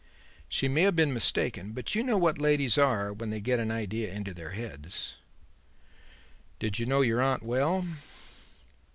She 0.49 0.67
may 0.67 0.81
have 0.81 0.95
been 0.95 1.13
mistaken, 1.13 1.73
but 1.73 1.93
you 1.93 2.03
know 2.03 2.17
what 2.17 2.39
ladies 2.39 2.75
are 2.75 3.13
when 3.13 3.29
they 3.29 3.39
get 3.39 3.59
an 3.59 3.69
idea 3.69 4.11
into 4.11 4.33
their 4.33 4.49
heads." 4.53 5.13
"Did 6.57 6.79
you 6.79 6.87
know 6.87 7.01
your 7.01 7.21
aunt 7.21 7.43
well?" 7.43 7.85